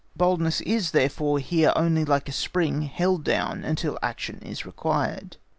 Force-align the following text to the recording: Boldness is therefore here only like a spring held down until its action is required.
Boldness 0.15 0.61
is 0.61 0.89
therefore 0.93 1.37
here 1.37 1.71
only 1.75 2.03
like 2.03 2.27
a 2.27 2.31
spring 2.31 2.81
held 2.81 3.23
down 3.23 3.63
until 3.63 3.97
its 3.97 4.03
action 4.03 4.39
is 4.39 4.65
required. 4.65 5.37